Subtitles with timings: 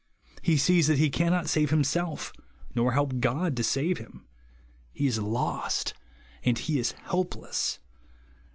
[0.41, 2.33] He sees that he cannot save him self;
[2.73, 4.25] nor help God to save him.
[4.93, 5.93] He is lost,
[6.43, 7.77] and he is helpless.